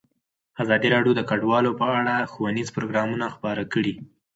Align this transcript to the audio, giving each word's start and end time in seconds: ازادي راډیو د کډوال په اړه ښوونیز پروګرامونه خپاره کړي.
ازادي 0.63 0.87
راډیو 0.95 1.13
د 1.17 1.21
کډوال 1.29 1.65
په 1.79 1.85
اړه 1.99 2.15
ښوونیز 2.31 2.67
پروګرامونه 2.75 3.25
خپاره 3.35 3.63
کړي. 3.73 3.93